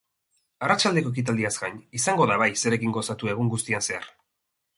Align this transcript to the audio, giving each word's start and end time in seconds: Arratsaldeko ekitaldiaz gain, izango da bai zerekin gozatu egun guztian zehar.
Arratsaldeko 0.67 1.11
ekitaldiaz 1.15 1.51
gain, 1.65 1.77
izango 1.99 2.27
da 2.33 2.39
bai 2.45 2.49
zerekin 2.63 2.97
gozatu 2.97 3.31
egun 3.37 3.53
guztian 3.53 3.87
zehar. 3.91 4.11